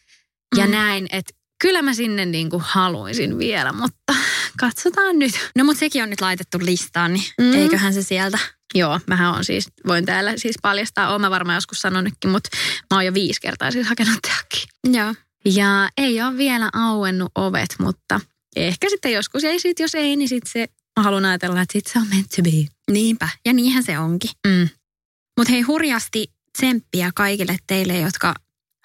[0.58, 0.72] ja Mm.
[0.72, 1.08] näin.
[1.12, 4.14] Että kyllä mä sinne niin kuin haluaisin vielä, mutta
[4.58, 5.32] katsotaan nyt.
[5.56, 7.46] No mut sekin on nyt laitettu listaan, niin Mm.
[7.46, 7.54] mm.
[7.54, 8.38] eiköhän se sieltä.
[8.76, 12.50] Joo, mähän on siis, voin täällä siis paljastaa, oon mä varmaan joskus sanonutkin, mutta
[12.92, 14.98] mä oon jo viisi kertaa siis hakenut teakkiin.
[14.98, 15.16] Joo.
[15.46, 18.20] Ja ei ole vielä auennut ovet, mutta
[18.56, 20.68] ehkä sitten joskus, ei sit, jos ei, niin sitten se,
[21.00, 22.50] mä haluan ajatella, että sit se on meant to be.
[22.92, 23.30] Niinpä.
[23.46, 24.30] Ja niinhän se onkin.
[24.48, 24.70] Mm.
[25.38, 28.34] Mutta hei hurjasti tsemppiä kaikille teille, jotka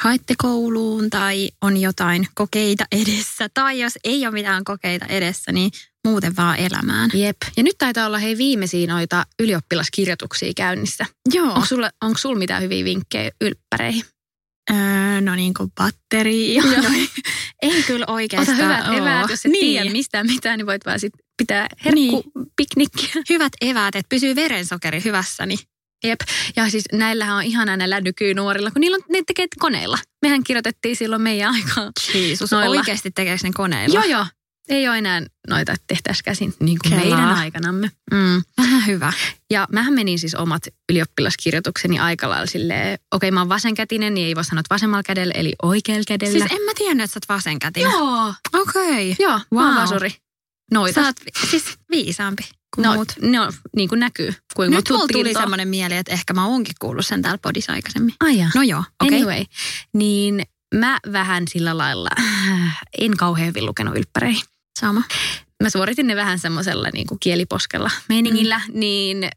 [0.02, 3.48] haette kouluun tai on jotain kokeita edessä.
[3.54, 5.70] Tai jos ei ole mitään kokeita edessä, niin
[6.07, 7.11] muuten vaan elämään.
[7.14, 7.37] Jep.
[7.57, 11.07] Ja nyt taitaa olla hei viimeisiä noita ylioppilaskirjoituksia käynnissä.
[11.33, 11.48] Joo.
[11.52, 14.04] Onko sulla, onko sulla mitään hyviä vinkkejä ylppäreihin?
[14.70, 16.54] Öö, no niin kuin batteri.
[16.54, 17.09] Ja noin.
[17.62, 18.94] ei kyllä Ota oikeastaan hyvät oo.
[18.94, 19.61] eväät, jos et niin.
[19.61, 23.22] tiedä mistään mitään, niin voit vaan sit pitää herkkupiknikkiä.
[23.30, 25.46] Hyvät eväät, että pysyy verensokeri hyvässä.
[25.46, 25.59] Niin.
[26.04, 26.20] Jep.
[26.57, 29.98] Ja siis näillähän on ihanaa näillä nykynuorilla, kun niillä on, ne tekee koneilla.
[30.22, 31.90] Mehän kirjoitettiin silloin meidän aikaa.
[32.14, 32.70] Jeesus, Noilla.
[32.70, 33.94] oikeasti tekeekö ne koneilla?
[33.94, 34.26] Joo, joo.
[34.68, 37.04] Ei ole enää noita, tehtäisiin käsin niin kuin Kelaa.
[37.18, 37.90] meidän aikanamme.
[38.12, 39.12] Mm, vähän hyvä.
[39.50, 44.35] Ja mähän menin siis omat ylioppilaskirjoitukseni aika lailla silleen, okei mä oon vasenkätinen, niin ei
[44.37, 46.38] voi sanoa vasemmalla kädellä, eli oikealla kädellä.
[46.48, 47.90] Siis en mä tiennyt, että sä oot vasenkätinen.
[47.90, 49.12] Joo, Okei.
[49.12, 49.16] Okay.
[49.18, 49.62] joo, wow.
[49.62, 50.14] mä oon vasuri.
[50.72, 51.00] Noita.
[51.00, 52.42] Sä oot vi- siis viisaampi
[52.74, 53.12] kuin no, muut.
[53.20, 54.34] no, niin kuin näkyy.
[54.54, 58.14] Kuinka Nyt mulla tuli semmoinen mieli, että ehkä mä oonkin kuullut sen täällä podissa aikaisemmin.
[58.20, 58.50] Ai jaa.
[58.54, 59.22] No joo, okei.
[59.22, 59.32] Okay.
[59.32, 59.44] Anyway,
[59.92, 60.42] niin
[60.74, 64.44] mä vähän sillä lailla, äh, en kauhean hyvin lukenut ylppäreihin.
[64.80, 65.02] Sama.
[65.62, 68.80] Mä suoritin ne vähän semmoisella niin kuin kieliposkella meiningillä, mm.
[68.80, 69.28] niin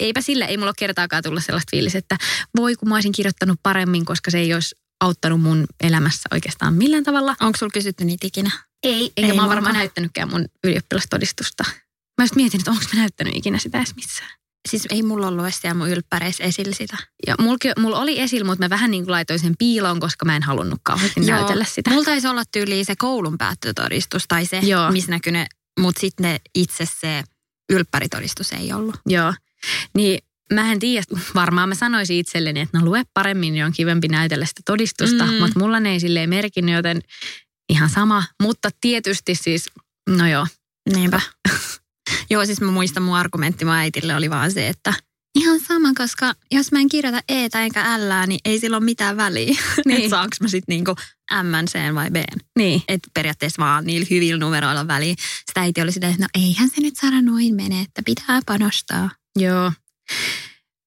[0.00, 2.16] eipä sillä, ei mulla ole kertaakaan tullut sellaista fiilis, että
[2.56, 7.04] voi kun mä olisin kirjoittanut paremmin, koska se ei olisi auttanut mun elämässä oikeastaan millään
[7.04, 7.36] tavalla.
[7.40, 8.50] Onko sulla kysytty niitä ikinä?
[8.82, 11.64] Ei, enkä Ei mä oon varmaan näyttänytkään mun ylioppilastodistusta.
[12.18, 14.30] Mä just mietin, että onko mä näyttänyt ikinä sitä edes missään.
[14.68, 16.96] Siis ei mulla ollut edes siellä mun ylppäreissä esillä sitä.
[17.26, 20.36] Ja mulla, mulla oli esillä, mutta mä vähän niin kuin laitoin sen piiloon, koska mä
[20.36, 21.38] en halunnut kauheasti Joo.
[21.38, 21.90] näytellä sitä.
[21.90, 24.92] Mulla taisi olla tyyliin se koulun päättötodistus tai se, Joo.
[24.92, 25.46] missä näkyy ne,
[25.80, 27.24] mutta sitten itse se
[27.72, 28.96] ylppäritodistus ei ollut.
[29.06, 29.34] Joo.
[29.94, 30.18] Niin
[30.52, 34.46] mä en tiedä, varmaan mä sanoisin itselleni, että no lue paremmin, niin on kivempi näytellä
[34.46, 35.34] sitä todistusta, mm.
[35.34, 37.00] mutta mulla ne ei silleen merkinnyt, joten
[37.68, 38.24] ihan sama.
[38.42, 39.70] Mutta tietysti siis,
[40.08, 40.46] no joo,
[40.94, 41.20] Niinpä.
[42.30, 44.94] Joo, siis mä muistan mun argumentti mun äitille oli vaan se, että
[45.34, 49.16] ihan sama, koska jos mä en kirjoita E enkä L, niin ei sillä ole mitään
[49.16, 49.54] väliä.
[49.86, 49.96] Niin.
[49.96, 50.94] että saanko mä sitten niinku
[51.32, 52.16] M, C vai B.
[52.58, 52.82] niin.
[52.88, 55.14] Että periaatteessa vaan niillä hyvillä numeroilla on väliä.
[55.46, 59.10] Sitä äiti oli sitä, että no eihän se nyt saada noin mene, että pitää panostaa.
[59.38, 59.72] Joo.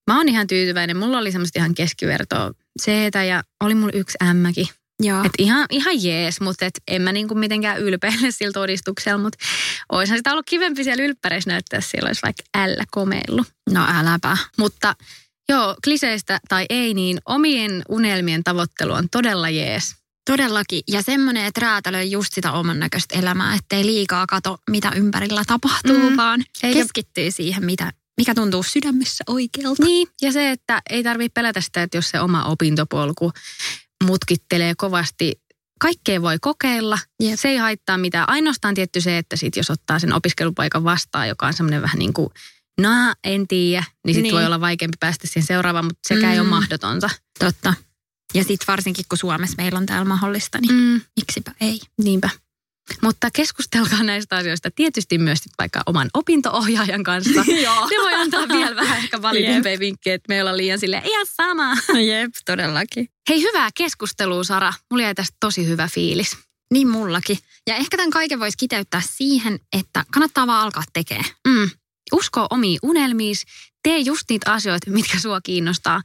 [0.07, 0.97] Mä oon ihan tyytyväinen.
[0.97, 2.51] Mulla oli semmoista ihan keskivertoa
[2.81, 2.87] c
[3.27, 4.67] ja oli mulla yksi M-kin.
[4.99, 5.23] Joo.
[5.23, 9.37] Et ihan, ihan jees, mutta et en mä niinku mitenkään ylpeile sillä todistuksella, mutta
[9.91, 13.47] olisihan sitä ollut kivempi siellä ylppäreissä näyttää, siellä olisi vaikka L komeillut.
[13.69, 14.37] no äläpä.
[14.57, 14.95] Mutta
[15.49, 19.95] joo, kliseistä tai ei, niin omien unelmien tavoittelu on todella jees.
[20.25, 20.81] Todellakin.
[20.87, 26.09] Ja semmoinen, että räätälöi just sitä oman näköistä elämää, ettei liikaa kato, mitä ympärillä tapahtuu,
[26.09, 26.17] Mm.
[26.17, 29.83] vaan Eikä- keskittyy siihen, mitä, mikä tuntuu sydämessä oikealta.
[29.83, 33.31] Niin, ja se, että ei tarvitse pelätä sitä, että jos se oma opintopolku
[34.03, 35.41] mutkittelee kovasti,
[35.79, 36.99] kaikkea voi kokeilla.
[37.23, 37.39] Jep.
[37.39, 38.29] Se ei haittaa mitään.
[38.29, 42.13] Ainoastaan tietty se, että sit jos ottaa sen opiskelupaikan vastaan, joka on semmoinen vähän niin
[42.13, 42.29] kuin,
[42.81, 42.89] no
[43.23, 44.33] en tiedä, niin sitten Niin.
[44.35, 46.49] voi olla vaikeampi päästä siihen seuraavaan, mutta sekään ei ole Mm.
[46.49, 47.09] mahdotonta.
[47.39, 47.73] Totta.
[48.33, 51.01] Ja sitten varsinkin, kun Suomessa meillä on täällä mahdollista, niin Mm.
[51.15, 51.79] miksipä ei.
[52.03, 52.29] Niinpä.
[53.01, 57.43] Mutta keskustelkaa näistä asioista tietysti myös vaikka oman opinto-ohjaajan kanssa.
[57.63, 57.87] Joo.
[57.89, 61.73] Se voi antaa vielä vähän ehkä validimpejä vinkkejä, että me ollaan liian sille ihan sama.
[62.07, 63.09] Jep, todellakin.
[63.29, 64.73] Hei, hyvää keskustelua, Sara.
[64.91, 66.37] Mulla jäi tästä tosi hyvä fiilis.
[66.73, 67.37] Niin mullakin.
[67.67, 71.25] Ja ehkä tämän kaiken voisi kiteyttää siihen, että kannattaa vaan alkaa tekemään.
[71.47, 71.69] Mm.
[72.13, 73.45] Usko omiin unelmiis.
[73.83, 76.01] Tee just niitä asioita, mitkä sua kiinnostaa.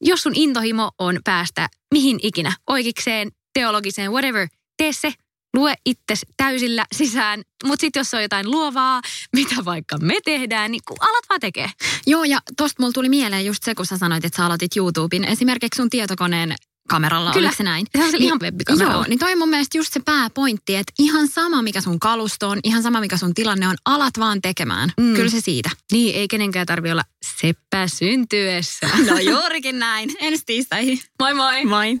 [0.00, 5.14] Jos sun intohimo on päästä mihin ikinä, oikeikseen, teologiseen, whatever, tee se.
[5.56, 7.42] Lue itses täysillä sisään.
[7.64, 11.70] Mutta sitten jos on jotain luovaa, mitä vaikka me tehdään, niin ku alat vaan tekee.
[12.06, 15.24] Joo, ja tosta mulla tuli mieleen just se, kun sä sanoit, että sä aloitit YouTuben.
[15.24, 16.54] Esimerkiksi sun tietokoneen
[16.88, 17.46] kameralla, Kyllä.
[17.46, 17.86] oliko se näin?
[17.98, 18.94] Se on se ihan webbikameralla.
[18.94, 22.48] Joo, niin toi on mun mielestä just se pääpointti, että ihan sama mikä sun kalusto
[22.48, 24.92] on, ihan sama mikä sun tilanne on, alat vaan tekemään.
[25.00, 25.14] Mm.
[25.14, 25.70] Kyllä se siitä.
[25.92, 27.04] Niin, ei kenenkään tarvi olla
[27.40, 28.88] seppä syntyessä.
[29.10, 30.10] No juurikin näin.
[30.20, 30.98] Ensi tiistaihin.
[31.18, 31.64] moi moi!
[31.64, 32.00] Moi.